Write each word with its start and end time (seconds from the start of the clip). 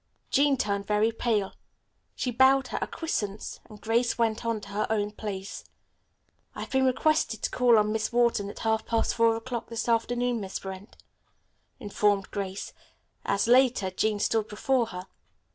Jean 0.31 0.57
turned 0.57 0.87
very 0.87 1.11
pale. 1.11 1.53
She 2.15 2.31
bowed 2.31 2.69
her 2.69 2.79
acquiescence, 2.81 3.59
and 3.69 3.79
Grace 3.79 4.17
went 4.17 4.43
on 4.43 4.59
to 4.61 4.69
her 4.69 4.87
own 4.89 5.11
place. 5.11 5.63
"I 6.55 6.61
have 6.61 6.71
been 6.71 6.85
requested 6.85 7.43
to 7.43 7.51
call 7.51 7.77
on 7.77 7.91
Miss 7.91 8.11
Wharton 8.11 8.49
at 8.49 8.57
half 8.57 8.87
past 8.87 9.13
four 9.13 9.35
o'clock 9.35 9.69
this 9.69 9.87
afternoon, 9.87 10.41
Miss 10.41 10.57
Brent," 10.57 10.97
informed 11.79 12.31
Grace 12.31 12.73
as, 13.25 13.47
later, 13.47 13.91
Jean 13.91 14.17
stood 14.17 14.47
before 14.47 14.87
her. 14.87 15.05